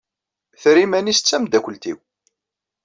[0.61, 1.97] Terra iman-is d tamdakelt-iw.